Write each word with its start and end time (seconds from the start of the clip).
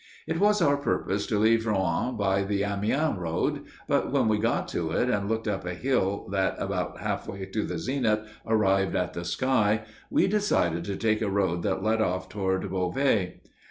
It 0.25 0.39
was 0.39 0.63
our 0.63 0.77
purpose 0.77 1.27
to 1.27 1.37
leave 1.37 1.67
Rouen 1.67 2.17
by 2.17 2.41
the 2.41 2.63
Amiens 2.63 3.19
road, 3.19 3.65
but 3.87 4.11
when 4.11 4.27
we 4.27 4.39
got 4.39 4.67
to 4.69 4.89
it 4.89 5.11
and 5.11 5.29
looked 5.29 5.47
up 5.47 5.63
a 5.63 5.75
hill 5.75 6.27
that, 6.31 6.55
about 6.57 7.01
half 7.01 7.27
way 7.27 7.45
to 7.45 7.61
the 7.61 7.77
zenith, 7.77 8.21
arrived 8.43 8.95
at 8.95 9.13
the 9.13 9.23
sky, 9.23 9.83
we 10.09 10.25
decided 10.25 10.85
to 10.85 10.95
take 10.95 11.21
a 11.21 11.29
road 11.29 11.61
that 11.61 11.83
led 11.83 12.01
off 12.01 12.29
toward 12.29 12.67
Beauvais. 12.71 13.41